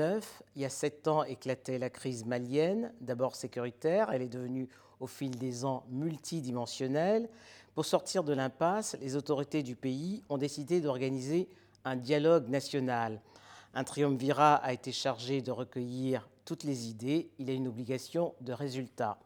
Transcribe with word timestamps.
2019, 0.00 0.42
il 0.56 0.62
y 0.62 0.64
a 0.64 0.70
sept 0.70 1.08
ans, 1.08 1.24
éclatait 1.24 1.78
la 1.78 1.90
crise 1.90 2.24
malienne, 2.24 2.92
d'abord 3.02 3.36
sécuritaire, 3.36 4.10
elle 4.10 4.22
est 4.22 4.28
devenue 4.28 4.68
au 4.98 5.06
fil 5.06 5.30
des 5.30 5.66
ans 5.66 5.84
multidimensionnelle. 5.90 7.28
Pour 7.74 7.84
sortir 7.84 8.24
de 8.24 8.32
l'impasse, 8.32 8.96
les 9.02 9.14
autorités 9.14 9.62
du 9.62 9.76
pays 9.76 10.22
ont 10.30 10.38
décidé 10.38 10.80
d'organiser 10.80 11.48
un 11.84 11.96
dialogue 11.96 12.48
national. 12.48 13.20
Un 13.74 13.84
triumvirat 13.84 14.54
a 14.54 14.72
été 14.72 14.90
chargé 14.90 15.42
de 15.42 15.50
recueillir 15.50 16.28
toutes 16.46 16.64
les 16.64 16.88
idées. 16.88 17.30
Il 17.38 17.50
a 17.50 17.52
une 17.52 17.68
obligation 17.68 18.34
de 18.40 18.54
résultat. 18.54 19.18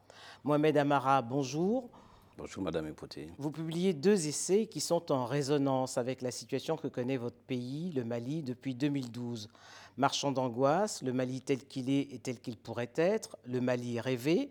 Mohamed 0.42 0.76
Amara, 0.76 1.22
bonjour. 1.22 1.88
Bonjour 2.36 2.64
Madame 2.64 2.88
Epoté. 2.88 3.28
Vous 3.38 3.52
publiez 3.52 3.94
deux 3.94 4.26
essais 4.26 4.66
qui 4.66 4.80
sont 4.80 5.12
en 5.12 5.24
résonance 5.24 5.98
avec 5.98 6.20
la 6.20 6.32
situation 6.32 6.76
que 6.76 6.88
connaît 6.88 7.16
votre 7.16 7.36
pays, 7.36 7.92
le 7.92 8.04
Mali, 8.04 8.42
depuis 8.42 8.74
2012. 8.74 9.48
Marchand 9.98 10.32
d'angoisse, 10.32 11.02
le 11.02 11.12
Mali 11.12 11.42
tel 11.42 11.64
qu'il 11.64 11.88
est 11.88 12.12
et 12.12 12.18
tel 12.18 12.40
qu'il 12.40 12.56
pourrait 12.56 12.92
être, 12.96 13.38
le 13.44 13.60
Mali 13.60 14.00
rêvé. 14.00 14.50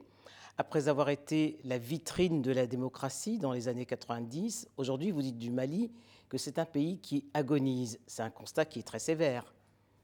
Après 0.57 0.87
avoir 0.87 1.09
été 1.09 1.59
la 1.65 1.77
vitrine 1.77 2.41
de 2.41 2.53
la 2.53 2.67
démocratie 2.67 3.37
dans 3.37 3.51
les 3.51 3.67
années 3.67 3.85
90, 3.85 4.70
aujourd'hui 4.77 5.11
vous 5.11 5.21
dites 5.21 5.37
du 5.37 5.51
Mali 5.51 5.91
que 6.29 6.37
c'est 6.37 6.59
un 6.59 6.65
pays 6.65 6.99
qui 6.99 7.25
agonise. 7.34 7.99
C'est 8.07 8.23
un 8.23 8.29
constat 8.29 8.63
qui 8.63 8.79
est 8.79 8.84
très 8.84 8.99
sévère. 8.99 9.53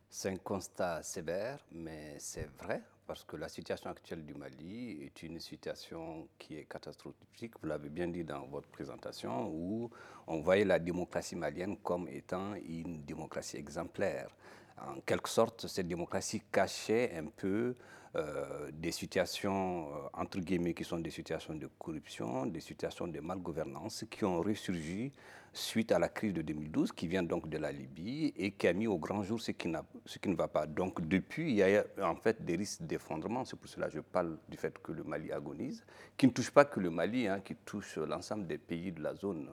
C'est 0.10 0.30
un 0.30 0.38
constat 0.38 1.02
sévère, 1.02 1.66
mais 1.72 2.18
c'est 2.20 2.50
vrai, 2.58 2.84
parce 3.10 3.24
que 3.24 3.38
la 3.38 3.50
situation 3.50 3.90
actuelle 3.90 4.24
du 4.24 4.36
Mali 4.36 5.02
est 5.02 5.24
une 5.24 5.40
situation 5.40 6.28
qui 6.38 6.58
est 6.58 6.66
catastrophique. 6.66 7.54
Vous 7.60 7.68
l'avez 7.68 7.90
bien 7.90 8.08
dit 8.08 8.24
dans 8.24 8.46
votre 8.46 8.68
présentation, 8.68 9.50
où 9.52 9.90
on 10.28 10.42
voyait 10.42 10.64
la 10.64 10.78
démocratie 10.78 11.36
malienne 11.36 11.78
comme 11.78 12.08
étant 12.08 12.54
une 12.54 13.02
démocratie 13.02 13.58
exemplaire. 13.58 14.30
En 14.78 15.02
quelque 15.02 15.28
sorte, 15.28 15.66
cette 15.66 15.88
démocratie 15.88 16.44
cachait 16.52 17.18
un 17.18 17.26
peu 17.36 17.76
euh, 18.16 18.70
des 18.72 18.92
situations, 18.92 19.88
euh, 19.88 20.10
entre 20.14 20.38
guillemets, 20.40 20.76
qui 20.76 20.84
sont 20.84 21.00
des 21.00 21.10
situations 21.10 21.56
de 21.56 21.68
corruption, 21.80 22.46
des 22.46 22.60
situations 22.60 23.08
de 23.08 23.20
malgouvernance, 23.22 24.06
qui 24.08 24.24
ont 24.24 24.40
ressurgi 24.40 25.12
suite 25.54 25.92
à 25.92 26.00
la 26.00 26.10
crise 26.10 26.34
de 26.34 26.42
2012, 26.42 26.92
qui 26.92 27.08
vient 27.08 27.24
donc 27.24 27.50
de 27.50 27.58
la 27.58 27.72
Libye 27.72 28.34
et 28.38 28.52
qui 28.52 28.68
a 28.68 28.74
mis 28.74 28.88
au 28.88 28.98
grand 28.98 29.24
jour 29.24 29.42
ce 29.42 29.52
qui, 29.52 29.72
ce 30.06 30.20
qui 30.20 30.30
ne 30.30 30.36
va 30.36 30.48
pas. 30.48 30.66
Donc 30.66 31.08
depuis, 31.08 31.52
il 31.52 31.56
y 31.58 31.64
a 31.64 31.86
en 32.02 32.16
fait 32.16 32.44
des 32.44 32.56
risques 32.56 32.84
d'effondrement. 32.84 33.46
C'est 33.46 33.58
pour 33.58 33.70
cela 33.70 33.88
que 33.88 33.94
je 33.96 34.00
parle 34.02 34.38
du 34.48 34.58
fait 34.58 34.78
que 34.80 34.92
le 34.92 35.04
Mali 35.04 35.32
agonise, 35.32 35.84
qui 36.18 36.28
ne 36.28 36.32
touche 36.32 36.52
pas 36.52 36.66
que 36.66 36.80
le 36.80 36.90
Mali, 36.90 37.28
hein, 37.28 37.40
qui 37.40 37.56
touche 37.56 37.98
l'ensemble 37.98 38.48
des 38.48 38.58
pays 38.58 38.92
de 38.92 39.02
la 39.02 39.16
zone. 39.16 39.50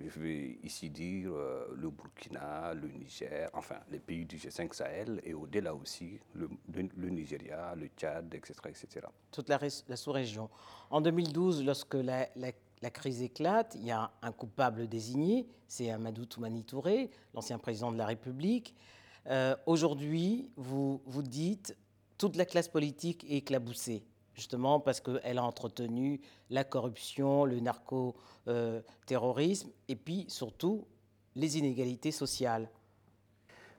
Je 0.00 0.20
vais 0.20 0.58
ici 0.62 0.90
dire 0.90 1.32
euh, 1.32 1.66
le 1.76 1.90
Burkina, 1.90 2.72
le 2.72 2.88
Niger, 2.88 3.50
enfin 3.52 3.76
les 3.90 3.98
pays 3.98 4.24
du 4.24 4.36
G5 4.36 4.72
Sahel 4.72 5.20
et 5.24 5.34
au-delà 5.34 5.74
aussi 5.74 6.20
le, 6.34 6.48
Nigeria, 7.10 7.74
le 7.74 7.88
Tchad, 7.96 8.32
etc. 8.32 8.54
etc. 8.66 9.06
Toute 9.32 9.48
la, 9.48 9.58
la 9.88 9.96
sous-région. 9.96 10.48
En 10.90 11.00
2012, 11.00 11.64
lorsque 11.64 11.94
la, 11.94 12.28
la, 12.36 12.52
crise 12.90 13.22
éclate, 13.22 13.74
il 13.74 13.84
y 13.84 13.90
a 13.90 14.10
un 14.22 14.32
coupable 14.32 14.88
désigné, 14.88 15.46
c'est 15.66 15.90
Amadou 15.90 16.26
Toumani 16.26 16.64
Touré, 16.64 17.10
l'ancien 17.34 17.58
président 17.58 17.92
de 17.92 17.98
la 17.98 18.06
République. 18.06 18.74
Euh, 19.26 19.56
aujourd'hui, 19.66 20.50
vous, 20.56 21.02
vous 21.06 21.22
dites 21.22 21.76
toute 22.16 22.36
la 22.36 22.44
classe 22.44 22.68
politique 22.68 23.24
est 23.24 23.38
éclaboussée 23.38 24.04
justement 24.38 24.80
parce 24.80 25.00
qu'elle 25.00 25.38
a 25.38 25.44
entretenu 25.44 26.20
la 26.48 26.64
corruption, 26.64 27.44
le 27.44 27.60
narco-terrorisme 27.60 29.68
et 29.88 29.96
puis 29.96 30.24
surtout 30.28 30.86
les 31.34 31.58
inégalités 31.58 32.12
sociales. 32.12 32.70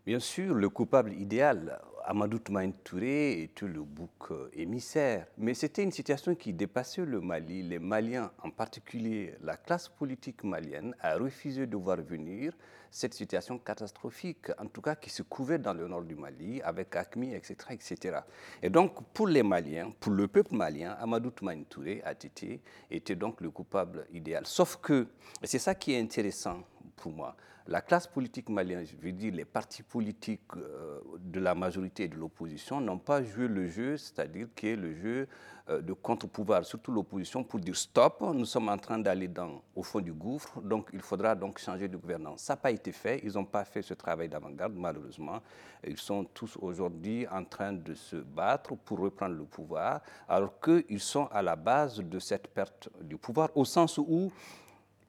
Bien 0.06 0.20
sûr, 0.20 0.56
le 0.56 0.70
coupable 0.70 1.14
idéal, 1.14 1.80
Amadou 2.06 2.40
Toumane 2.40 2.74
Touré, 2.84 3.44
était 3.44 3.68
le 3.68 3.84
bouc 3.84 4.32
émissaire. 4.54 5.28
Mais 5.38 5.54
c'était 5.54 5.84
une 5.84 5.92
situation 5.92 6.34
qui 6.36 6.54
dépassait 6.54 7.06
le 7.06 7.20
Mali. 7.20 7.64
Les 7.64 7.80
Maliens, 7.80 8.32
en 8.42 8.50
particulier 8.50 9.36
la 9.44 9.58
classe 9.58 9.90
politique 9.90 10.44
malienne, 10.44 10.96
a 11.02 11.18
refusé 11.18 11.68
de 11.68 11.76
voir 11.76 11.98
venir 11.98 12.54
cette 12.90 13.14
situation 13.14 13.60
catastrophique, 13.60 14.48
en 14.58 14.66
tout 14.68 14.82
cas 14.82 14.96
qui 14.96 15.10
se 15.10 15.22
couvait 15.22 15.60
dans 15.60 15.74
le 15.74 15.88
nord 15.88 16.04
du 16.04 16.16
Mali, 16.16 16.62
avec 16.62 16.96
ACMI, 16.96 17.36
etc. 17.36 17.56
etc. 17.70 18.20
Et 18.64 18.70
donc, 18.70 19.04
pour 19.14 19.28
les 19.28 19.44
Maliens, 19.44 19.92
pour 20.00 20.14
le 20.14 20.28
peuple 20.28 20.56
malien, 20.56 20.94
Amadou 20.94 21.30
Toumane 21.30 21.66
Touré, 21.66 22.02
été 22.24 22.62
était 22.90 23.16
donc 23.16 23.42
le 23.42 23.52
coupable 23.52 24.08
idéal. 24.12 24.46
Sauf 24.46 24.78
que, 24.78 25.08
c'est 25.44 25.60
ça 25.60 25.76
qui 25.76 25.94
est 25.94 26.00
intéressant 26.00 26.64
pour 27.00 27.12
moi, 27.12 27.36
la 27.70 27.82
classe 27.82 28.08
politique 28.08 28.50
malienne, 28.50 28.84
je 28.84 28.96
veux 28.96 29.12
dire 29.12 29.32
les 29.32 29.46
partis 29.46 29.84
politiques 29.84 30.42
euh, 30.58 31.00
de 31.20 31.40
la 31.40 31.54
majorité 31.54 32.06
et 32.06 32.08
de 32.08 32.16
l'opposition, 32.16 32.82
n'ont 32.82 32.98
pas 32.98 33.24
joué 33.24 33.48
le 33.48 33.68
jeu, 33.68 33.96
c'est-à-dire 33.96 34.48
qui 34.56 34.70
est 34.70 34.76
le 34.76 34.96
jeu 34.96 35.28
euh, 35.70 35.80
de 35.80 35.94
contre-pouvoir, 35.94 36.66
surtout 36.66 36.92
l'opposition, 36.92 37.44
pour 37.44 37.60
dire 37.60 37.76
stop, 37.76 38.22
nous 38.34 38.46
sommes 38.46 38.70
en 38.70 38.78
train 38.80 38.98
d'aller 38.98 39.30
au 39.76 39.84
fond 39.84 40.00
du 40.00 40.12
gouffre, 40.12 40.60
donc 40.62 40.90
il 40.94 41.02
faudra 41.02 41.36
donc 41.36 41.60
changer 41.60 41.88
de 41.88 41.96
gouvernance. 41.96 42.42
Ça 42.42 42.54
n'a 42.54 42.58
pas 42.58 42.72
été 42.72 42.92
fait, 42.92 43.22
ils 43.24 43.34
n'ont 43.34 43.46
pas 43.46 43.64
fait 43.66 43.84
ce 43.84 43.94
travail 43.94 44.30
d'avant-garde, 44.30 44.74
malheureusement. 44.76 45.40
Ils 45.86 45.98
sont 45.98 46.24
tous 46.24 46.58
aujourd'hui 46.60 47.28
en 47.28 47.44
train 47.44 47.74
de 47.74 47.94
se 47.94 48.16
battre 48.16 48.76
pour 48.78 48.98
reprendre 48.98 49.36
le 49.36 49.46
pouvoir, 49.46 50.02
alors 50.28 50.60
qu'ils 50.60 51.00
sont 51.00 51.28
à 51.28 51.44
la 51.44 51.56
base 51.56 52.00
de 52.00 52.18
cette 52.18 52.48
perte 52.48 52.90
du 53.02 53.18
pouvoir, 53.18 53.50
au 53.54 53.64
sens 53.64 54.00
où 54.00 54.32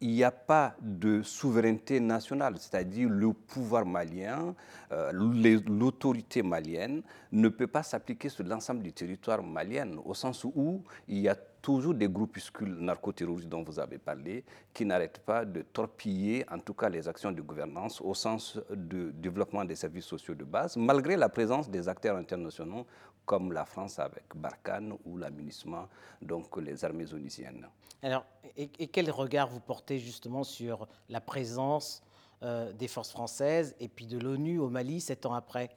il 0.01 0.11
n'y 0.11 0.25
a 0.25 0.31
pas 0.31 0.75
de 0.81 1.23
souveraineté 1.23 2.01
nationale, 2.01 2.55
c'est-à-dire 2.59 3.09
le 3.09 3.33
pouvoir 3.33 3.85
malien, 3.85 4.55
euh, 4.93 5.13
l'autorité 5.13 6.43
malienne 6.43 7.03
ne 7.33 7.49
peut 7.49 7.67
pas 7.67 7.83
s'appliquer 7.83 8.29
sur 8.29 8.45
l'ensemble 8.45 8.83
du 8.83 8.93
territoire 8.93 9.43
malien, 9.43 9.91
au 10.05 10.15
sens 10.15 10.45
où 10.45 10.83
il 11.07 11.19
y 11.19 11.29
a 11.29 11.35
toujours 11.35 11.93
des 11.95 12.09
groupuscules 12.09 12.77
narcoterroristes 12.79 13.49
dont 13.49 13.63
vous 13.63 13.79
avez 13.79 13.99
parlé, 13.99 14.45
qui 14.73 14.87
n'arrêtent 14.87 15.21
pas 15.21 15.45
de 15.45 15.61
torpiller 15.63 16.47
en 16.51 16.59
tout 16.59 16.73
cas 16.73 16.89
les 16.89 17.07
actions 17.07 17.33
de 17.33 17.43
gouvernance 17.43 18.01
au 18.01 18.15
sens 18.15 18.59
de 18.71 19.11
développement 19.11 19.65
des 19.65 19.75
services 19.77 20.07
sociaux 20.07 20.35
de 20.35 20.45
base, 20.45 20.77
malgré 20.79 21.17
la 21.17 21.29
présence 21.29 21.69
des 21.69 21.89
acteurs 21.89 22.17
internationaux 22.17 22.87
comme 23.31 23.53
la 23.53 23.65
France 23.65 24.01
avec 24.01 24.25
Barkhane 24.35 24.93
ou 25.05 25.17
l'amunissement, 25.17 25.87
donc 26.21 26.57
les 26.57 26.85
armées 26.85 27.15
onisiennes. 27.15 27.65
Alors, 28.03 28.25
et, 28.57 28.89
quel 28.89 29.09
regard 29.09 29.47
vous 29.47 29.61
portez 29.61 30.01
justement 30.01 30.43
sur 30.43 30.89
la 31.09 31.21
présence 31.21 32.03
euh, 32.43 32.73
des 32.73 32.89
forces 32.89 33.13
françaises 33.13 33.77
et 33.79 33.87
puis 33.87 34.07
de 34.07 34.19
l'ONU 34.19 34.59
au 34.59 34.69
Mali 34.69 35.01
sept 35.01 35.27
ans 35.27 35.35
après? 35.35 35.71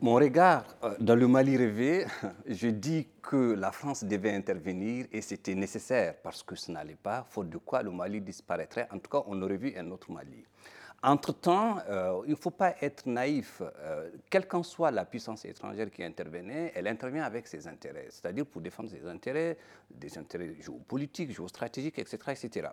Mon 0.00 0.14
regard 0.14 0.64
euh, 0.82 0.96
dans 0.98 1.14
le 1.14 1.28
Mali 1.28 1.56
rêvé, 1.56 2.06
je 2.48 2.66
dis 2.66 3.06
que 3.22 3.54
la 3.54 3.70
France 3.70 4.02
devait 4.02 4.34
intervenir 4.34 5.06
et 5.12 5.20
c'était 5.20 5.54
nécessaire 5.54 6.16
parce 6.24 6.42
que 6.42 6.56
ce 6.56 6.72
n'allait 6.72 6.98
pas, 7.00 7.24
faute 7.30 7.50
de 7.50 7.58
quoi 7.58 7.84
le 7.84 7.92
Mali 7.92 8.20
disparaîtrait. 8.20 8.88
En 8.90 8.98
tout 8.98 9.10
cas, 9.10 9.22
on 9.28 9.40
aurait 9.42 9.58
vu 9.58 9.72
un 9.76 9.88
autre 9.92 10.10
Mali. 10.10 10.44
Entre-temps, 11.04 11.78
euh, 11.88 12.22
il 12.26 12.30
ne 12.30 12.36
faut 12.36 12.52
pas 12.52 12.76
être 12.80 13.06
naïf. 13.06 13.60
Euh, 13.60 14.08
quelle 14.30 14.46
qu'en 14.46 14.62
soit 14.62 14.92
la 14.92 15.04
puissance 15.04 15.44
étrangère 15.44 15.90
qui 15.90 16.04
intervenait, 16.04 16.72
elle 16.76 16.86
intervient 16.86 17.24
avec 17.24 17.48
ses 17.48 17.66
intérêts, 17.66 18.06
c'est-à-dire 18.10 18.46
pour 18.46 18.60
défendre 18.60 18.88
ses 18.88 19.04
intérêts, 19.08 19.58
des 19.90 20.16
intérêts 20.16 20.54
géopolitiques, 20.60 21.34
géostratégiques, 21.34 21.98
etc. 21.98 22.18
etc. 22.28 22.68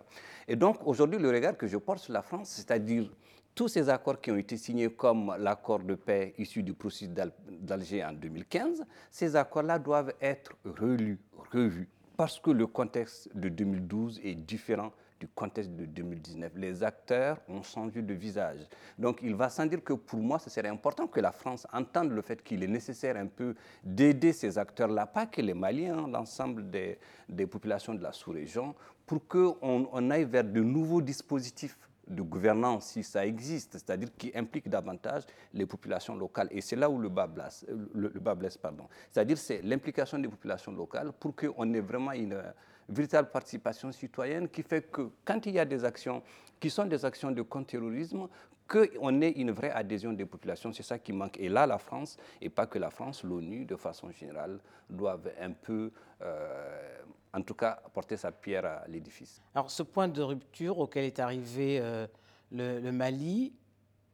Et 0.46 0.54
donc, 0.54 0.86
aujourd'hui, 0.86 1.18
le 1.18 1.28
regard 1.28 1.56
que 1.56 1.66
je 1.66 1.76
porte 1.76 1.98
sur 1.98 2.12
la 2.12 2.22
France, 2.22 2.50
c'est-à-dire 2.50 3.10
tous 3.52 3.66
ces 3.66 3.88
accords 3.88 4.20
qui 4.20 4.30
ont 4.30 4.36
été 4.36 4.56
signés 4.56 4.90
comme 4.90 5.34
l'accord 5.36 5.80
de 5.80 5.96
paix 5.96 6.32
issu 6.38 6.62
du 6.62 6.72
processus 6.72 7.08
d'Alger 7.10 8.04
en 8.04 8.12
2015, 8.12 8.84
ces 9.10 9.34
accords-là 9.34 9.80
doivent 9.80 10.14
être 10.20 10.52
relus, 10.64 11.18
revus, 11.52 11.88
parce 12.16 12.38
que 12.38 12.50
le 12.52 12.68
contexte 12.68 13.28
de 13.34 13.48
2012 13.48 14.20
est 14.22 14.36
différent 14.36 14.92
du 15.20 15.28
contexte 15.28 15.70
de 15.72 15.84
2019. 15.84 16.52
Les 16.56 16.82
acteurs 16.82 17.38
ont 17.46 17.62
changé 17.62 18.00
de 18.00 18.14
visage. 18.14 18.60
Donc 18.98 19.20
il 19.22 19.34
va 19.34 19.50
sans 19.50 19.66
dire 19.66 19.84
que 19.84 19.92
pour 19.92 20.18
moi, 20.18 20.38
ce 20.38 20.48
serait 20.48 20.68
important 20.68 21.06
que 21.06 21.20
la 21.20 21.30
France 21.30 21.66
entende 21.72 22.10
le 22.10 22.22
fait 22.22 22.42
qu'il 22.42 22.62
est 22.64 22.68
nécessaire 22.68 23.16
un 23.16 23.26
peu 23.26 23.54
d'aider 23.84 24.32
ces 24.32 24.56
acteurs-là, 24.56 25.06
pas 25.06 25.26
que 25.26 25.42
les 25.42 25.52
Maliens, 25.52 26.08
l'ensemble 26.08 26.70
des, 26.70 26.98
populations 27.46 27.94
de 27.94 28.02
la 28.02 28.12
sous-région, 28.12 28.74
pour 29.06 29.28
qu'on 29.28 29.56
on 29.92 30.10
aille 30.10 30.24
vers 30.24 30.44
de 30.44 30.60
nouveaux 30.60 31.02
dispositifs 31.02 31.76
de 32.08 32.22
gouvernance, 32.22 32.86
si 32.86 33.04
ça 33.04 33.24
existe, 33.24 33.74
c'est-à-dire 33.74 34.08
qui 34.16 34.32
implique 34.34 34.68
davantage 34.68 35.24
les 35.52 35.66
populations 35.66 36.16
locales. 36.16 36.48
Et 36.50 36.60
c'est 36.60 36.76
là 36.76 36.88
où 36.88 36.98
le 36.98 37.08
bas 37.08 37.26
blesse, 37.26 37.64
le, 37.94 38.08
blesse 38.08 38.56
pardon. 38.56 38.88
C'est-à-dire 39.12 39.36
c'est 39.38 39.60
l'implication 39.62 40.18
des 40.18 40.28
populations 40.28 40.72
locales 40.72 41.12
pour 41.12 41.36
qu'on 41.36 41.72
ait 41.74 41.80
vraiment 41.80 42.12
une 42.12 42.42
véritable 42.90 43.30
participation 43.30 43.92
citoyenne 43.92 44.48
qui 44.48 44.62
fait 44.62 44.90
que 44.90 45.10
quand 45.24 45.46
il 45.46 45.54
y 45.54 45.58
a 45.58 45.64
des 45.64 45.84
actions 45.84 46.22
qui 46.58 46.68
sont 46.70 46.84
des 46.84 47.04
actions 47.04 47.30
de 47.30 47.42
contre-terrorisme, 47.42 48.28
qu'on 48.70 49.20
ait 49.20 49.32
une 49.32 49.50
vraie 49.50 49.72
adhésion 49.72 50.12
des 50.12 50.26
populations, 50.26 50.72
c'est 50.72 50.84
ça 50.84 50.98
qui 50.98 51.12
manque. 51.12 51.38
Et 51.40 51.48
là, 51.48 51.66
la 51.66 51.78
France, 51.78 52.16
et 52.40 52.48
pas 52.48 52.66
que 52.66 52.78
la 52.78 52.90
France, 52.90 53.24
l'ONU, 53.24 53.64
de 53.64 53.74
façon 53.74 54.12
générale, 54.12 54.60
doivent 54.88 55.32
un 55.40 55.50
peu, 55.50 55.90
euh, 56.22 56.98
en 57.32 57.42
tout 57.42 57.54
cas, 57.54 57.80
apporter 57.84 58.16
sa 58.16 58.30
pierre 58.30 58.64
à 58.64 58.84
l'édifice. 58.86 59.42
Alors, 59.54 59.70
ce 59.70 59.82
point 59.82 60.06
de 60.06 60.22
rupture 60.22 60.78
auquel 60.78 61.04
est 61.04 61.18
arrivé 61.18 61.80
euh, 61.80 62.06
le, 62.52 62.90
Mali, 62.92 63.52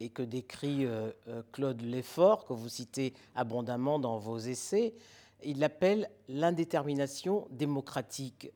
et 0.01 0.09
que 0.09 0.23
décrit 0.23 0.87
euh, 0.87 1.11
Claude 1.53 1.83
Lefort, 1.83 2.47
que 2.47 2.55
vous 2.55 2.69
citez 2.69 3.13
abondamment 3.35 3.99
dans 3.99 4.19
vos 4.19 4.39
essais. 4.39 4.95
Il 5.43 5.59
l'appelle 5.59 6.09
l'indétermination 6.29 7.47
démocratique. 7.51 8.51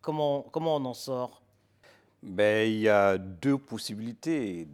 Comment, 0.00 0.42
comment 0.52 0.76
on 0.76 0.84
en 0.84 0.94
sort? 0.94 1.42
Ben, 2.22 2.68
Il 2.68 2.80
y 2.80 2.88
a 2.88 3.18
deux 3.18 3.58
possibilités 3.58 4.66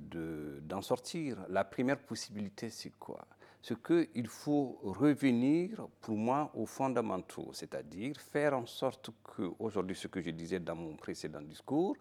d'en 0.63 0.83
sortir. 0.83 1.39
La 1.49 1.65
première 1.65 1.99
possibilité, 1.99 2.71
c'est 2.71 2.93
quoi? 2.99 3.27
C'est 3.63 3.83
qu'il 3.83 4.29
faut 4.29 4.79
revenir, 4.83 5.87
pour 6.03 6.17
moi, 6.17 6.51
aux 6.55 6.67
fondamentaux, 6.67 7.49
c'est-à-dire 7.53 8.15
faire 8.21 8.55
en 8.55 8.67
sorte 8.67 9.11
que, 9.25 9.51
aujourd'hui, 9.59 9.97
ce 9.97 10.07
que 10.07 10.21
je 10.21 10.31
disais 10.31 10.61
dans 10.61 10.77
mon 10.77 10.95
précédent 10.97 11.41
discours, 11.41 11.97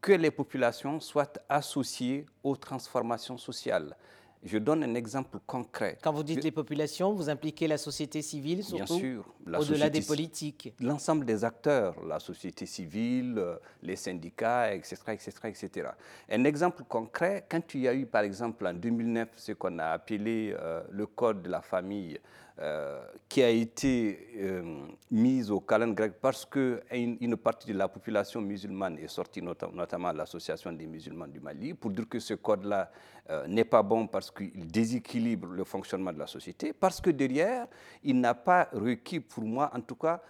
que 0.00 0.12
les 0.12 0.30
populations 0.32 0.98
soient 0.98 1.32
associées 1.48 2.26
aux 2.42 2.56
transformations 2.56 3.38
sociales. 3.38 3.96
Je 4.42 4.56
donne 4.56 4.82
un 4.82 4.94
exemple 4.94 5.38
concret. 5.46 5.98
Quand 6.02 6.12
vous 6.12 6.22
dites 6.22 6.42
les 6.42 6.50
populations, 6.50 7.12
vous 7.12 7.28
impliquez 7.28 7.68
la 7.68 7.76
société 7.76 8.22
civile, 8.22 8.64
surtout 8.64 8.94
Bien 8.94 8.98
sûr. 8.98 9.34
Au-delà 9.46 9.90
des 9.90 10.00
politiques. 10.00 10.72
L'ensemble 10.80 11.26
des 11.26 11.44
acteurs, 11.44 11.94
la 12.06 12.18
société 12.18 12.64
civile, 12.64 13.34
euh, 13.36 13.56
les 13.82 13.96
syndicats, 13.96 14.74
etc., 14.74 14.96
etc., 15.08 15.30
etc. 15.44 15.88
Un 16.30 16.44
exemple 16.44 16.84
concret, 16.88 17.44
quand 17.50 17.74
il 17.74 17.80
y 17.82 17.88
a 17.88 17.94
eu, 17.94 18.06
par 18.06 18.22
exemple, 18.22 18.66
en 18.66 18.72
2009, 18.72 19.28
ce 19.36 19.52
qu'on 19.52 19.78
a 19.78 19.88
appelé 19.88 20.54
euh, 20.58 20.82
le 20.90 21.06
Code 21.06 21.42
de 21.42 21.50
la 21.50 21.60
famille, 21.60 22.18
euh, 22.58 23.00
qui 23.28 23.42
a 23.42 23.48
été 23.48 24.28
euh, 24.36 24.86
mise 25.10 25.50
au 25.50 25.60
calendrier 25.60 25.94
grec 25.94 26.12
parce 26.20 26.44
qu'une 26.44 27.16
une 27.20 27.36
partie 27.36 27.72
de 27.72 27.78
la 27.78 27.88
population 27.88 28.40
musulmane 28.40 28.98
est 28.98 29.08
sortie, 29.08 29.40
notamment 29.40 30.12
l'Association 30.12 30.72
des 30.72 30.86
musulmans 30.86 31.26
du 31.26 31.40
Mali, 31.40 31.74
pour 31.74 31.90
dire 31.90 32.08
que 32.08 32.18
ce 32.18 32.34
code-là 32.34 32.90
euh, 33.30 33.46
n'est 33.46 33.64
pas 33.64 33.82
bon 33.82 34.06
parce 34.06 34.30
qu'il 34.30 34.66
déséquilibre 34.66 35.48
le 35.48 35.64
fonctionnement 35.64 36.12
de 36.12 36.18
la 36.18 36.26
société, 36.26 36.72
parce 36.72 37.00
que 37.00 37.10
derrière, 37.10 37.66
il 38.02 38.20
n'a 38.20 38.34
pas 38.34 38.68
requis, 38.72 39.20
pour 39.20 39.44
moi 39.44 39.70
en 39.74 39.80
tout 39.80 39.96
cas, 39.96 40.20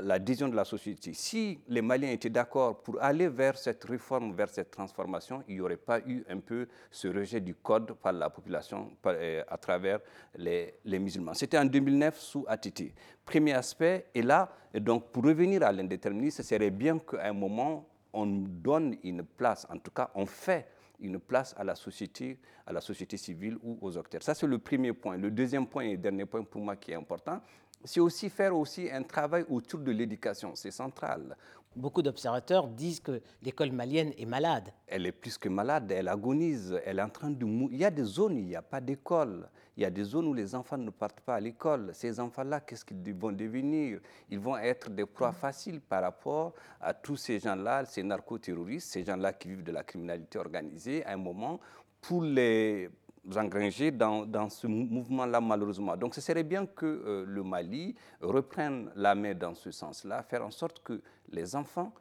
l'adhésion 0.00 0.48
de 0.48 0.56
la 0.56 0.64
société. 0.64 1.12
Si 1.14 1.60
les 1.68 1.82
Maliens 1.82 2.10
étaient 2.10 2.30
d'accord 2.30 2.82
pour 2.82 3.02
aller 3.02 3.28
vers 3.28 3.56
cette 3.56 3.84
réforme, 3.84 4.34
vers 4.34 4.48
cette 4.48 4.70
transformation, 4.70 5.42
il 5.48 5.56
n'y 5.56 5.60
aurait 5.60 5.76
pas 5.76 6.00
eu 6.00 6.24
un 6.28 6.38
peu 6.38 6.68
ce 6.90 7.08
rejet 7.08 7.40
du 7.40 7.54
code 7.54 7.92
par 7.94 8.12
la 8.12 8.30
population 8.30 8.90
euh, 9.06 9.42
à 9.48 9.58
travers 9.58 10.00
les, 10.36 10.74
musulmans. 10.84 11.34
C'était 11.34 11.58
en 11.58 11.64
2009 11.64 12.18
sous 12.18 12.44
ATT. 12.48 12.92
Premier 13.24 13.54
aspect, 13.54 14.06
et 14.14 14.22
là, 14.22 14.50
donc 14.74 15.10
pour 15.10 15.24
revenir 15.24 15.62
à 15.62 15.72
l'indéterminisme, 15.72 16.42
ce 16.42 16.48
serait 16.48 16.70
bien 16.70 16.98
qu'à 16.98 17.28
un 17.28 17.32
moment, 17.32 17.88
on 18.12 18.26
donne 18.26 18.96
une 19.02 19.24
place, 19.24 19.66
en 19.70 19.78
tout 19.78 19.90
cas, 19.90 20.10
on 20.14 20.26
fait 20.26 20.66
une 21.00 21.18
place 21.18 21.54
à 21.58 21.64
la 21.64 21.74
société, 21.74 22.38
à 22.66 22.72
la 22.72 22.80
société 22.80 23.16
civile 23.16 23.58
ou 23.62 23.78
aux 23.80 23.98
acteurs. 23.98 24.22
Ça, 24.22 24.34
c'est 24.34 24.46
le 24.46 24.58
premier 24.58 24.92
point. 24.92 25.16
Le 25.16 25.30
deuxième 25.30 25.66
point 25.66 25.84
et 25.84 25.96
dernier 25.96 26.24
point 26.24 26.42
pour 26.42 26.60
moi 26.60 26.76
qui 26.76 26.92
est 26.92 26.94
important, 26.94 27.40
c'est 27.84 28.00
aussi 28.00 28.30
faire 28.30 28.56
aussi 28.56 28.90
un 28.90 29.02
travail 29.02 29.44
autour 29.48 29.80
de 29.80 29.92
l'éducation, 29.92 30.52
c'est 30.54 30.70
central. 30.70 31.36
Beaucoup 31.76 32.02
d'observateurs 32.02 32.68
disent 32.68 33.00
que 33.00 33.20
l'école 33.42 33.72
malienne 33.72 34.12
est 34.16 34.26
malade. 34.26 34.72
Elle 34.86 35.06
est 35.06 35.12
plus 35.12 35.36
que 35.36 35.48
malade, 35.48 35.90
elle 35.90 36.06
agonise, 36.06 36.80
elle 36.84 37.00
est 37.00 37.02
en 37.02 37.08
train 37.08 37.30
de 37.30 37.44
Il 37.44 37.76
y 37.76 37.84
a 37.84 37.90
des 37.90 38.04
zones 38.04 38.34
où 38.34 38.38
il 38.38 38.46
n'y 38.46 38.54
a 38.54 38.62
pas 38.62 38.80
d'école. 38.80 39.48
Il 39.76 39.82
y 39.82 39.86
a 39.86 39.90
des 39.90 40.04
zones 40.04 40.26
où 40.26 40.34
les 40.34 40.54
enfants 40.54 40.78
ne 40.78 40.90
partent 40.90 41.20
pas 41.20 41.34
à 41.34 41.40
l'école. 41.40 41.90
Ces 41.92 42.20
enfants-là, 42.20 42.60
qu'est-ce 42.60 42.84
qu'ils 42.84 43.14
vont 43.14 43.32
devenir? 43.32 43.98
Ils 44.30 44.38
vont 44.38 44.56
être 44.56 44.88
des 44.88 45.04
proies 45.04 45.32
faciles 45.32 45.80
par 45.80 46.02
rapport 46.02 46.54
à 46.80 46.94
tous 46.94 47.16
ces 47.16 47.40
gens-là, 47.40 47.84
ces 47.86 48.04
narcoterroristes, 48.04 48.92
ces 48.92 49.02
gens-là 49.02 49.32
qui 49.32 49.48
vivent 49.48 49.64
de 49.64 49.72
la 49.72 49.82
criminalité 49.82 50.38
organisée. 50.38 51.04
À 51.04 51.14
un 51.14 51.16
moment, 51.16 51.58
pour 52.00 52.22
les 52.22 52.88
engrangés 53.36 53.90
dans, 53.90 54.26
dans 54.26 54.48
ce 54.48 54.66
mouvement-là, 54.66 55.40
malheureusement. 55.40 55.96
Donc, 55.96 56.14
ce 56.14 56.20
serait 56.20 56.42
bien 56.42 56.66
que 56.66 56.86
euh, 56.86 57.24
le 57.26 57.42
Mali 57.42 57.94
reprenne 58.20 58.90
la 58.96 59.14
main 59.14 59.34
dans 59.34 59.54
ce 59.54 59.70
sens-là, 59.70 60.22
faire 60.22 60.44
en 60.44 60.50
sorte 60.50 60.82
que 60.82 61.00
les 61.30 61.56
enfants 61.56 61.92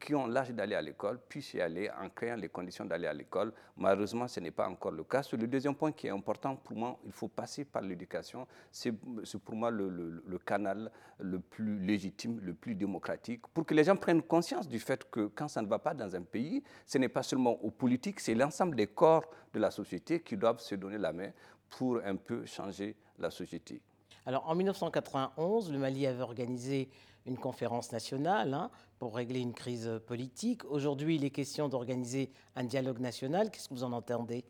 qui 0.00 0.14
ont 0.14 0.26
l'âge 0.26 0.50
d'aller 0.50 0.74
à 0.74 0.82
l'école 0.82 1.20
puissent 1.28 1.54
y 1.54 1.60
aller 1.60 1.90
en 1.90 2.08
créant 2.08 2.36
les 2.36 2.48
conditions 2.48 2.84
d'aller 2.84 3.06
à 3.06 3.12
l'école. 3.12 3.52
Malheureusement, 3.76 4.26
ce 4.26 4.40
n'est 4.40 4.50
pas 4.50 4.66
encore 4.68 4.92
le 4.92 5.04
cas. 5.04 5.22
le 5.32 5.46
deuxième 5.46 5.74
point 5.74 5.92
qui 5.92 6.06
est 6.06 6.10
important 6.10 6.56
pour 6.56 6.76
moi, 6.76 6.98
il 7.04 7.12
faut 7.12 7.28
passer 7.28 7.64
par 7.64 7.82
l'éducation. 7.82 8.46
C'est 8.72 8.92
pour 8.92 9.54
moi 9.54 9.70
le, 9.70 10.22
le, 10.26 10.38
canal 10.38 10.90
le 11.18 11.38
plus 11.38 11.78
légitime, 11.78 12.40
le 12.42 12.54
plus 12.54 12.74
démocratique, 12.74 13.46
pour 13.54 13.66
que 13.66 13.74
les 13.74 13.84
gens 13.84 13.96
prennent 13.96 14.22
conscience 14.22 14.66
du 14.66 14.80
fait 14.80 15.08
que 15.10 15.26
quand 15.26 15.48
ça 15.48 15.60
ne 15.62 15.68
va 15.68 15.78
pas 15.78 15.94
dans 15.94 16.16
un 16.16 16.22
pays, 16.22 16.62
ce 16.86 16.98
n'est 16.98 17.08
pas 17.08 17.22
seulement 17.22 17.62
aux 17.62 17.70
politiques, 17.70 18.20
c'est 18.20 18.34
l'ensemble 18.34 18.76
des 18.76 18.86
corps 18.86 19.24
de 19.52 19.60
la 19.60 19.70
société 19.70 20.20
qui 20.20 20.36
doivent 20.36 20.60
se 20.60 20.74
donner 20.74 20.98
la 20.98 21.12
main 21.12 21.30
pour 21.68 22.00
un 22.04 22.16
peu 22.16 22.46
changer 22.46 22.96
la 23.18 23.30
société. 23.30 23.80
Alors 24.26 24.48
en 24.48 24.54
1991, 24.54 25.72
le 25.72 25.78
Mali 25.78 26.06
avait 26.06 26.22
organisé 26.22 26.88
une 27.26 27.36
conférence 27.36 27.92
nationale 27.92 28.54
hein, 28.54 28.70
pour 28.98 29.14
régler 29.14 29.40
une 29.40 29.54
crise 29.54 29.90
politique. 30.06 30.64
Aujourd'hui, 30.64 31.16
il 31.16 31.24
est 31.24 31.30
question 31.30 31.68
d'organiser 31.68 32.30
un 32.56 32.64
dialogue 32.64 32.98
national. 32.98 33.50
Qu'est-ce 33.50 33.68
que 33.68 33.74
vous 33.74 33.84
en 33.84 33.92
entendez? 33.92 34.44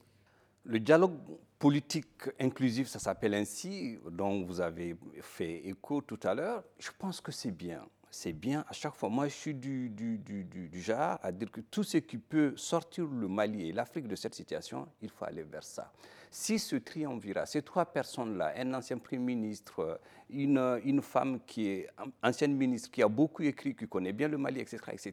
Le 0.65 0.79
dialogue 0.79 1.17
politique 1.59 2.29
inclusif, 2.39 2.89
ça 2.89 2.99
s'appelle 2.99 3.35
ainsi, 3.35 3.99
dont 4.11 4.45
vous 4.45 4.61
avez 4.61 4.97
fait 5.23 5.67
écho 5.67 6.01
tout 6.03 6.21
à 6.23 6.35
l'heure. 6.35 6.63
Je 6.79 6.91
pense 6.99 7.21
que 7.21 7.33
c'est 7.33 7.51
bien. 7.51 7.83
C'est 8.11 8.33
bien 8.33 8.65
à 8.69 8.73
chaque 8.73 8.95
fois. 8.95 9.09
Moi, 9.09 9.29
je 9.29 9.35
suis 9.35 9.55
du, 9.55 9.89
du, 9.89 10.19
du, 10.19 10.45
du, 10.45 10.81
genre 10.81 11.19
à 11.23 11.31
dire 11.31 11.51
que 11.51 11.61
tout 11.61 11.85
ce 11.85 11.99
qui 11.99 12.19
peut 12.19 12.55
sortir 12.57 13.07
le 13.07 13.29
Mali 13.29 13.69
et 13.69 13.73
l'Afrique 13.73 14.09
de 14.09 14.17
cette 14.17 14.35
situation, 14.35 14.89
il 15.01 15.11
faut 15.11 15.25
aller 15.25 15.45
vers 15.45 15.63
ça. 15.63 15.93
Si 16.31 16.61
ce 16.61 16.77
triumvirat, 16.77 17.45
ces 17.47 17.63
trois 17.63 17.85
personnes-là, 17.85 18.53
un 18.57 18.75
ancien 18.75 18.99
Premier 18.99 19.35
ministre, 19.35 20.01
une, 20.29 20.81
une, 20.85 21.03
femme 21.03 21.41
qui 21.45 21.69
est 21.69 21.89
ancienne 22.23 22.55
ministre, 22.55 22.91
qui 22.91 23.03
a 23.03 23.09
beaucoup 23.09 23.43
écrit, 23.43 23.75
qui 23.75 23.89
connaît 23.89 24.13
bien 24.13 24.29
le 24.29 24.39
Mali, 24.39 24.61
etc., 24.61 24.79
etc., 24.93 25.13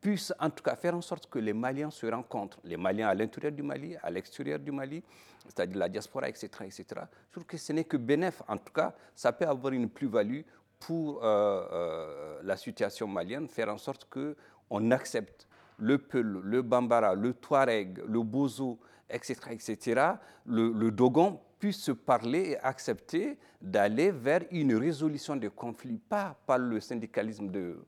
puissent 0.00 0.32
en 0.38 0.48
tout 0.48 0.62
cas 0.62 0.76
faire 0.76 0.94
en 0.94 1.02
sorte 1.02 1.28
que 1.28 1.38
les 1.38 1.52
Maliens 1.52 1.90
se 1.90 2.06
rencontrent, 2.06 2.60
les 2.64 2.76
Maliens 2.76 3.08
à 3.08 3.14
l'intérieur 3.14 3.52
du 3.52 3.62
Mali, 3.62 3.96
à 4.02 4.10
l'extérieur 4.10 4.58
du 4.58 4.72
Mali, 4.72 5.02
c'est-à-dire 5.44 5.78
la 5.78 5.88
diaspora, 5.88 6.28
etc., 6.28 6.48
etc. 6.64 6.84
Je 7.26 7.32
trouve 7.32 7.44
que 7.44 7.56
ce 7.56 7.72
n'est 7.72 7.84
que 7.84 7.96
bénéf, 7.96 8.42
en 8.48 8.56
tout 8.56 8.72
cas, 8.72 8.94
ça 9.14 9.32
peut 9.32 9.46
avoir 9.46 9.72
une 9.72 9.88
plus-value 9.90 10.42
pour 10.78 11.22
euh, 11.24 11.66
euh, 11.72 12.40
la 12.42 12.56
situation 12.56 13.06
malienne, 13.06 13.48
faire 13.48 13.68
en 13.68 13.78
sorte 13.78 14.08
qu'on 14.08 14.90
accepte 14.92 15.46
le 15.78 15.98
Peul, 15.98 16.40
le 16.42 16.62
Bambara, 16.62 17.14
le 17.14 17.34
Touareg, 17.34 18.02
le 18.06 18.22
Bozo, 18.22 18.78
etc., 19.10 19.34
etc., 19.50 20.12
le, 20.46 20.90
Dogon 20.90 21.40
puisse 21.58 21.78
se 21.78 21.92
parler 21.92 22.50
et 22.50 22.58
accepter 22.60 23.36
d'aller 23.60 24.12
vers 24.12 24.42
une 24.52 24.74
résolution 24.76 25.34
des 25.34 25.50
conflits, 25.50 25.98
pas 25.98 26.36
par 26.46 26.58
le 26.58 26.80
syndicalisme 26.80 27.48
de, 27.48 27.84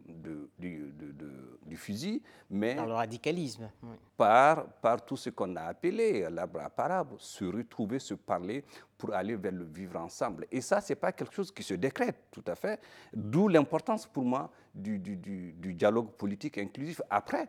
du 0.59 1.77
fusil, 1.77 2.21
mais 2.51 2.75
par 2.75 2.87
le 2.87 2.95
radicalisme. 2.95 3.71
Par, 4.17 4.67
par 4.67 5.05
tout 5.05 5.17
ce 5.17 5.31
qu'on 5.31 5.55
a 5.55 5.63
appelé 5.63 6.29
l'arbre 6.31 6.61
à 6.61 6.69
parables, 6.69 7.15
se 7.19 7.45
retrouver, 7.45 8.01
se 8.01 8.15
parler 8.15 8.65
pour 8.99 9.15
aller 9.15 9.37
vers 9.37 9.53
le 9.53 9.65
vivre 9.65 10.01
ensemble. 10.01 10.47
Et 10.51 10.61
ça, 10.61 10.81
ce 10.81 10.93
n'est 10.93 10.97
pas 10.97 11.13
quelque 11.13 11.35
chose 11.35 11.53
qui 11.53 11.63
se 11.63 11.75
décrète 11.75 12.17
tout 12.33 12.45
à 12.47 12.57
fait, 12.57 12.81
d'où 13.15 13.47
l'importance 13.49 14.07
pour 14.07 14.25
moi 14.25 14.51
du, 14.75 14.99
du 14.99 15.75
dialogue 15.75 16.11
politique 16.11 16.59
inclusif. 16.59 17.01
Après, 17.09 17.49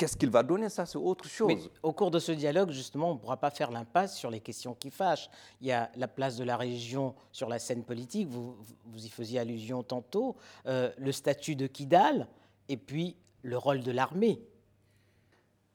Qu'est-ce 0.00 0.16
qu'il 0.16 0.30
va 0.30 0.42
donner? 0.42 0.70
Ça, 0.70 0.86
c'est 0.86 0.96
autre 0.96 1.28
chose. 1.28 1.70
au 1.82 1.92
cours 1.92 2.10
de 2.10 2.18
ce 2.18 2.32
dialogue, 2.32 2.70
justement, 2.70 3.10
on 3.10 3.14
ne 3.16 3.18
pourra 3.18 3.36
pas 3.36 3.50
faire 3.50 3.70
l'impasse 3.70 4.16
sur 4.16 4.30
les 4.30 4.40
questions 4.40 4.74
qui 4.74 4.90
fâchent. 4.90 5.28
Il 5.60 5.66
y 5.66 5.72
a 5.72 5.90
la 5.94 6.08
place 6.08 6.38
de 6.38 6.44
la 6.44 6.56
région 6.56 7.14
sur 7.32 7.50
la 7.50 7.58
scène 7.58 7.84
politique, 7.84 8.26
vous, 8.26 8.56
vous 8.86 9.04
y 9.04 9.10
faisiez 9.10 9.40
allusion 9.40 9.82
tantôt, 9.82 10.36
euh, 10.64 10.90
le 10.96 11.12
statut 11.12 11.54
de 11.54 11.66
Kidal, 11.66 12.28
et 12.70 12.78
puis 12.78 13.14
le 13.42 13.58
rôle 13.58 13.82
de 13.82 13.92
l'armée. 13.92 14.40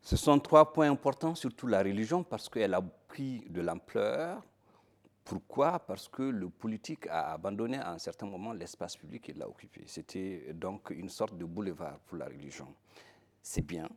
Ce 0.02 0.18
sont 0.18 0.40
trois 0.40 0.74
points 0.74 0.90
importants, 0.90 1.36
surtout 1.36 1.68
la 1.68 1.84
religion, 1.84 2.24
parce 2.24 2.50
qu'elle 2.50 2.74
a 2.74 2.82
pris 2.82 3.46
de 3.48 3.62
l'ampleur. 3.62 4.44
Pourquoi? 5.24 5.78
Parce 5.78 6.08
que 6.08 6.24
le 6.24 6.50
politique 6.50 7.06
a 7.12 7.34
abandonné 7.34 7.78
à 7.78 7.92
un 7.92 8.00
certain 8.00 8.26
moment 8.26 8.54
l'espace 8.54 8.98
public 8.98 9.30
et 9.30 9.34
l'a 9.34 9.48
occupé. 9.48 9.84
C'était 9.86 10.52
donc 10.56 10.90
une 10.90 11.10
sorte 11.10 11.38
de 11.38 11.46
boulevard 11.46 12.00
pour 12.08 12.18
la 12.18 12.26
religion. 12.26 12.74
C'est 13.44 13.62
bien, 13.62 13.88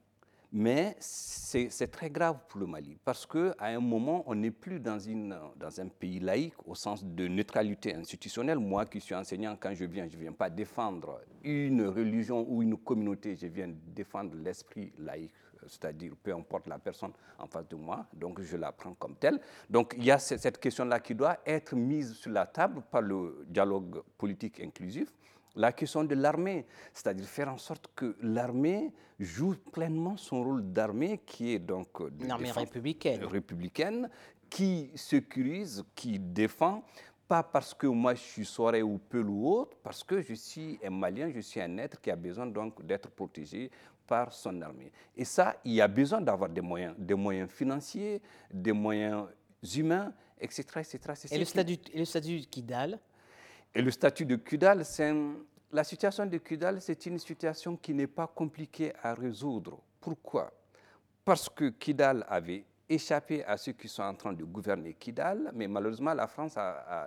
mais 0.53 0.97
c'est 0.99 1.91
très 1.91 2.09
grave 2.11 2.39
pour 2.49 2.61
le 2.61 2.67
Mali, 2.67 2.97
parce 3.05 3.27
qu'à 3.27 3.55
un 3.61 3.81
moment, 3.81 4.25
on 4.27 4.35
n'est 4.35 4.51
plus 4.51 4.81
dans, 4.81 4.99
un 4.99 5.89
pays 5.89 6.21
laïque 6.21 6.55
au 6.67 6.75
sens 6.75 7.05
de 7.05 7.29
neutralité 7.29 7.95
institutionnelle. 7.95 8.59
Moi 8.59 8.87
qui 8.87 9.01
suis 9.01 9.15
enseignant, 9.15 9.57
quand 9.61 9.75
je 9.75 9.85
viens, 9.85 10.09
je 10.09 10.17
ne 10.17 10.23
viens 10.23 10.33
pas 10.33 10.49
défendre 10.49 11.21
une 11.43 11.87
religion 11.87 12.47
ou 12.49 12.63
une 12.63 12.79
communauté, 12.79 13.37
je 13.37 13.47
viens 13.47 13.69
défendre 13.95 14.35
l'esprit 14.37 14.91
laïque, 14.99 15.33
c'est-à-dire 15.67 16.15
peu 16.23 16.33
importe 16.33 16.67
la 16.67 16.79
personne 16.79 17.13
en 17.39 17.47
face 17.47 17.69
de 17.69 17.77
moi, 17.77 18.07
donc 18.15 18.41
je 18.41 18.57
la 18.57 18.73
prends 18.73 18.95
comme 18.95 19.17
telle. 19.17 19.39
Donc 19.69 19.95
il 19.99 20.05
y 20.05 20.11
a 20.11 20.19
cette 20.19 20.59
question-là 20.59 21.01
qui 21.01 21.15
doit 21.15 21.39
être 21.45 21.77
mise 21.77 22.15
sur 22.15 22.31
la 22.31 22.47
table 22.47 22.83
par 22.91 23.03
le 23.03 23.45
dialogue 23.49 24.03
politique 24.17 24.61
inclusif. 24.61 25.13
La 25.59 25.73
question 25.73 26.05
de 26.05 26.15
l'armée, 26.15 26.65
c'est-à-dire 26.95 27.27
faire 27.27 27.49
en 27.49 27.59
sorte 27.59 27.89
que 27.95 28.17
l'armée 28.23 28.93
joue 29.19 29.57
pleinement 29.73 30.17
son 30.17 30.43
rôle 30.43 30.73
d'armée 30.73 31.21
qui 31.27 31.53
est 31.55 31.59
donc 31.59 31.89
une 32.21 32.31
armée 32.31 32.53
républicaine. 32.53 33.25
républicaine 33.25 34.09
qui 34.49 34.91
sécurise, 34.95 35.85
qui 35.95 36.19
défend, 36.19 36.85
pas 37.27 37.43
parce 37.43 37.75
que 37.75 37.89
moi 37.89 38.15
je 38.15 38.21
suis 38.21 38.45
soirée 38.47 38.83
ou 38.83 38.99
Peul 38.99 39.29
ou 39.29 39.51
autre, 39.51 39.77
parce 39.83 40.03
que 40.05 40.23
je 40.23 40.35
suis 40.35 40.79
un 40.83 40.91
Malien, 40.91 41.31
je 41.35 41.41
suis 41.41 41.61
un 41.61 41.77
être 41.77 42.01
qui 42.01 42.11
a 42.11 42.17
besoin 42.17 42.47
donc 42.47 42.85
d'être 42.87 43.11
protégé 43.11 43.71
par 44.07 44.33
son 44.33 44.63
armée. 44.63 44.91
Et 45.17 45.25
ça, 45.25 45.57
il 45.65 45.75
y 45.75 45.81
a 45.81 45.89
besoin 45.89 46.21
d'avoir 46.21 46.49
des 46.49 46.63
moyens, 46.63 46.95
des 46.97 47.15
moyens 47.15 47.51
financiers, 47.51 48.23
des 48.51 48.73
moyens 48.73 49.27
humains, 49.77 50.15
etc. 50.41 50.63
etc. 50.77 50.99
Et, 51.31 51.39
le 51.39 51.45
statut, 51.45 51.79
et 51.93 51.99
le 51.99 52.05
statut 52.05 52.41
de 52.41 52.47
Kidal? 52.47 52.99
Et 53.75 53.83
le 53.83 53.91
statut 53.91 54.25
de 54.25 54.37
Kidal, 54.37 54.85
c'est 54.85 55.15
la 55.73 55.85
situation 55.85 56.25
de 56.27 56.39
Kidal, 56.39 56.81
c'est 56.81 57.07
une 57.07 57.19
situation 57.19 57.77
qui 57.77 57.93
n'est 57.93 58.07
pas 58.07 58.27
compliquée 58.27 58.93
à 59.03 59.15
résoudre. 59.15 59.79
Pourquoi? 60.01 60.51
Parce 61.25 61.49
que 61.49 61.69
Kidal 61.69 62.25
avait 62.29 62.65
échappé 62.89 63.45
à 63.45 63.59
ceux 63.59 63.73
qui 63.73 63.87
sont 63.87 64.03
en 64.03 64.15
train 64.15 64.33
de 64.33 64.45
gouverner 64.45 64.95
Kidal, 64.95 65.51
mais 65.55 65.69
malheureusement, 65.69 66.15
la 66.15 66.27
France 66.27 66.57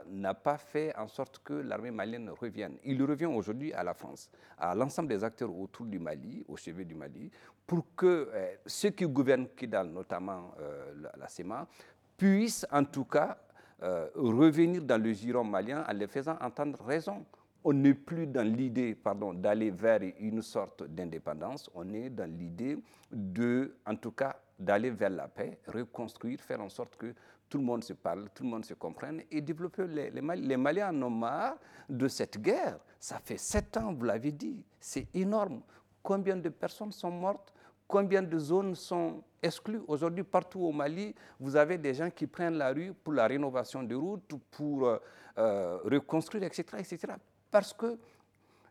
n'a 0.07 0.33
pas 0.35 0.57
fait 0.57 0.95
en 0.95 1.07
sorte 1.07 1.41
que 1.43 1.53
l'armée 1.53 1.89
malienne 1.89 2.29
revienne. 2.29 2.77
Il 2.83 3.01
revient 3.03 3.25
aujourd'hui 3.25 3.73
à 3.73 3.83
la 3.83 3.95
France, 3.95 4.29
à 4.59 4.75
l'ensemble 4.75 5.09
des 5.09 5.23
acteurs 5.23 5.51
autour 5.57 5.87
du 5.87 5.97
Mali, 5.97 6.45
au 6.47 6.55
chevet 6.55 6.85
du 6.85 6.93
Mali, 6.93 7.31
pour 7.65 7.85
que 7.95 8.29
euh, 8.31 8.55
ceux 8.67 8.91
qui 8.91 9.05
gouvernent 9.05 9.47
Kidal, 9.57 9.87
notamment 9.87 10.53
euh, 10.59 10.93
la, 11.01 11.11
la, 11.17 11.27
SEMA, 11.27 11.67
puissent 12.15 12.67
en 12.71 12.83
tout 12.83 13.05
cas 13.05 13.37
euh, 13.81 14.07
revenir 14.13 14.83
dans 14.83 15.01
le 15.01 15.11
giron 15.13 15.43
malien 15.43 15.83
en 15.87 15.93
les 15.93 16.05
faisant 16.05 16.37
entendre 16.41 16.83
raison 16.83 17.25
on 17.63 17.73
n'est 17.73 17.93
plus 17.93 18.27
dans 18.27 18.47
l'idée 18.47 18.95
pardon, 18.95 19.33
d'aller 19.33 19.71
vers 19.71 20.01
une 20.19 20.41
sorte 20.41 20.83
d'indépendance, 20.83 21.69
on 21.73 21.93
est 21.93 22.09
dans 22.09 22.29
l'idée 22.29 22.77
de, 23.11 23.75
en 23.85 23.95
tout 23.95 24.13
d'aller 24.57 24.89
vers 24.89 25.09
la 25.09 25.27
paix, 25.27 25.59
reconstruire, 25.67 26.39
faire 26.39 26.61
en 26.61 26.69
sorte 26.69 26.95
que 26.95 27.13
tout 27.49 27.57
le 27.57 27.63
monde 27.63 27.83
se 27.83 27.93
parle, 27.93 28.29
tout 28.33 28.43
le 28.43 28.49
monde 28.49 28.65
se 28.65 28.73
comprenne 28.73 29.21
et 29.29 29.41
développer 29.41 29.85
les, 29.87 30.09
les, 30.09 30.21
les 30.21 30.57
Maliens 30.57 30.89
en 30.89 31.01
ont 31.03 31.09
marre 31.09 31.57
de 31.89 32.07
cette 32.07 32.41
guerre. 32.41 32.79
Ça 32.99 33.19
fait 33.19 33.37
sept 33.37 33.75
ans, 33.77 33.93
vous 33.93 34.05
l'avez 34.05 34.31
dit, 34.31 34.63
c'est 34.79 35.07
énorme. 35.13 35.61
Combien 36.01 36.37
de 36.37 36.49
personnes 36.49 36.91
sont 36.91 37.11
mortes? 37.11 37.53
Combien 37.87 38.21
de 38.23 38.39
zones 38.39 38.73
sont 38.73 39.21
exclues? 39.43 39.81
Aujourd'hui, 39.87 40.23
partout 40.23 40.61
au 40.61 40.71
Mali, 40.71 41.13
vous 41.39 41.57
avez 41.57 41.77
des 41.77 41.93
gens 41.93 42.09
qui 42.09 42.25
prennent 42.25 42.57
la 42.57 42.71
rue 42.71 42.93
pour 42.93 43.11
la 43.13 43.27
rénovation 43.27 43.83
des 43.83 43.95
routes, 43.95 44.33
pour 44.49 44.87
euh, 44.87 44.97
euh 45.37 45.77
reconstruire, 45.83 46.43
etc., 46.43 46.63
etc 46.79 47.15
parce 47.51 47.73
que 47.73 47.97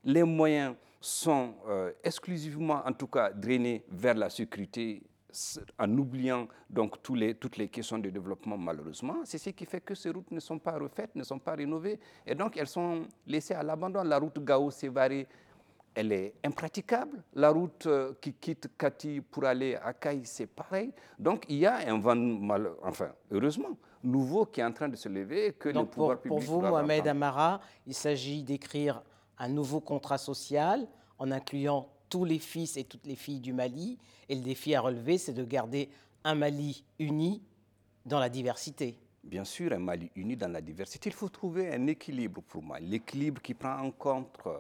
les 0.05 0.25
moyens 0.25 0.75
sont 1.01 1.55
euh, 1.69 1.93
exclusivement, 2.03 2.83
en 2.85 2.93
tout 2.93 3.07
cas, 3.07 3.31
drainés 3.31 3.85
vers 3.91 4.15
la 4.15 4.31
sécurité 4.31 5.03
en 5.79 5.97
oubliant 5.97 6.49
donc 6.69 7.03
toutes 7.03 7.57
les 7.57 7.69
questions 7.69 7.99
de 7.99 8.11
développement 8.11 8.59
malheureusement, 8.59 9.19
c'est 9.25 9.39
ce 9.39 9.51
qui 9.51 9.65
fait 9.65 9.81
que 9.81 9.95
ces 9.95 10.11
routes 10.11 10.31
ne 10.31 10.41
sont 10.41 10.59
pas 10.59 10.77
refaites, 10.79 11.15
ne 11.15 11.23
sont 11.23 11.39
pas 11.39 11.55
rénovées, 11.55 11.99
et 12.27 12.35
donc 12.35 12.57
elles 12.57 12.67
sont 12.67 13.07
laissées 13.27 13.55
à 13.55 13.63
l'abandon. 13.63 14.03
La 14.03 14.19
route 14.19 14.43
Gao-Sévaré, 14.45 15.29
elle 15.95 16.13
est 16.13 16.35
impraticable. 16.45 17.23
La 17.35 17.51
route 17.51 17.87
euh, 17.87 18.15
qui 18.21 18.35
quitte 18.35 18.71
Kati 18.77 19.21
pour 19.21 19.45
aller 19.45 19.77
à 19.77 19.93
Caille, 19.93 20.25
c'est 20.25 20.47
pareil. 20.47 20.93
Donc 21.19 21.45
il 21.49 21.59
y 21.59 21.67
a 21.67 21.77
un 21.89 21.99
vent, 21.99 22.17
mal, 22.17 22.71
enfin, 22.83 23.13
heureusement, 23.31 23.77
nouveau 24.03 24.47
qui 24.47 24.61
est 24.61 24.65
en 24.65 24.73
train 24.73 24.89
de 24.89 24.97
se 24.97 25.09
lever 25.09 25.53
que 25.53 25.69
Donc 25.69 25.91
pour, 25.91 26.17
pour 26.19 26.39
vous, 26.39 26.61
Mohamed 26.61 27.07
Amara, 27.07 27.61
il 27.87 27.95
s'agit 27.95 28.43
d'écrire 28.43 29.03
un 29.39 29.49
nouveau 29.49 29.81
contrat 29.81 30.19
social 30.19 30.87
en 31.19 31.31
incluant 31.31 31.89
tous 32.09 32.25
les 32.25 32.39
fils 32.39 32.77
et 32.77 32.85
toutes 32.85 33.07
les 33.07 33.17
filles 33.17 33.41
du 33.41 33.53
Mali. 33.53 33.99
Et 34.29 34.35
le 34.35 34.43
défi 34.43 34.75
à 34.75 34.81
relever, 34.81 35.19
c'est 35.19 35.33
de 35.33 35.45
garder 35.45 35.89
un 36.25 36.35
Mali 36.35 36.85
uni 36.99 37.43
dans 38.05 38.19
la 38.19 38.29
diversité. 38.29 38.99
Bien 39.23 39.45
sûr, 39.45 39.73
un 39.73 39.79
Mali 39.79 40.11
uni 40.17 40.37
dans 40.37 40.49
la 40.51 40.61
diversité. 40.61 41.11
Il 41.11 41.15
faut 41.15 41.29
trouver 41.29 41.73
un 41.73 41.87
équilibre 41.87 42.43
pour 42.43 42.63
moi. 42.63 42.81
L'équilibre 42.81 43.41
qui 43.43 43.55
prend 43.55 43.79
en 43.79 43.91
compte 43.91 44.39
euh, 44.47 44.57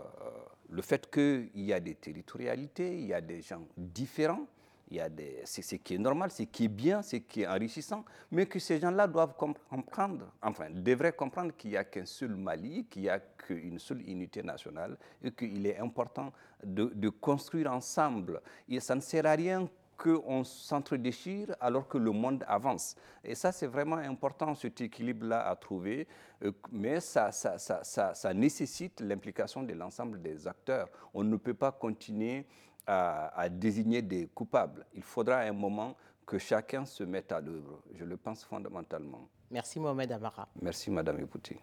le 0.69 0.83
fait 0.83 1.11
qu'il 1.11 1.51
y 1.55 1.73
a 1.73 1.81
des 1.81 1.95
territorialités, 1.95 2.99
il 2.99 3.07
y 3.07 3.15
a 3.15 3.21
des 3.21 3.43
gens 3.43 3.63
différents 3.77 4.47
il 4.91 4.97
y 4.97 5.01
a 5.01 5.09
des, 5.09 5.43
ce 5.45 5.77
qui 5.77 5.95
est 5.95 5.99
normal, 5.99 6.31
ce 6.31 6.43
qui 6.43 6.65
est 6.65 6.69
bien, 6.69 7.03
ce 7.03 7.17
qui 7.17 7.43
est 7.43 7.47
enrichissant, 7.47 8.05
mais 8.31 8.47
que 8.47 8.59
ces 8.59 8.81
gens-là 8.81 9.07
doivent 9.07 9.35
comprendre, 9.37 10.33
enfin, 10.43 10.69
devraient 10.71 11.13
comprendre 11.13 11.53
qu'il 11.57 11.71
n'y 11.71 11.77
a 11.77 11.85
qu'un 11.85 12.07
seul 12.07 12.35
Mali, 12.35 12.87
qu'il 12.91 13.03
n'y 13.03 13.09
a 13.09 13.21
qu'une 13.21 13.79
seule 13.79 14.03
unité 14.09 14.43
nationale 14.43 14.99
et 15.23 15.31
qu'il 15.31 15.65
est 15.67 15.79
important 15.79 16.33
de, 16.65 16.87
de, 16.95 17.09
construire 17.09 17.73
ensemble. 17.73 18.41
Et 18.69 18.81
ça 18.81 18.97
ne 18.97 19.01
sert 19.01 19.27
à 19.27 19.33
rien 19.33 19.69
qu'on 19.97 20.43
s'entre-déchire 20.45 21.55
alors 21.61 21.87
que 21.87 21.99
le 21.99 22.11
monde 22.11 22.45
avance. 22.49 22.97
Et 23.23 23.35
ça, 23.35 23.53
c'est 23.53 23.67
vraiment 23.67 23.97
important, 23.97 24.55
cet 24.55 24.81
équilibre-là 24.81 25.47
à 25.47 25.55
trouver, 25.55 26.09
euh, 26.43 26.53
mais 26.73 27.01
ça, 27.01 27.31
ça, 27.33 27.59
ça, 27.59 28.15
ça 28.15 28.35
nécessite 28.35 29.01
l'implication 29.01 29.63
de 29.63 29.75
l'ensemble 29.75 30.21
des 30.23 30.49
acteurs. 30.49 30.89
On 31.13 31.23
ne 31.23 31.37
peut 31.37 31.55
pas 31.55 31.71
continuer 31.71 32.47
à, 32.87 33.29
à, 33.39 33.49
désigner 33.49 34.03
des 34.03 34.27
coupables. 34.29 34.87
Il 34.95 35.03
faudra 35.03 35.39
un 35.41 35.53
moment 35.53 35.97
que 36.27 36.39
chacun 36.39 36.85
se 36.85 37.03
mette 37.05 37.33
à 37.33 37.41
l'œuvre. 37.41 37.83
Je 37.95 38.05
le 38.05 38.17
pense 38.17 38.45
fondamentalement. 38.45 39.29
Merci 39.51 39.81
Mohamed 39.81 40.13
Amara. 40.13 40.49
Merci 40.63 40.91
Madame 40.91 41.19
Epouti. 41.21 41.57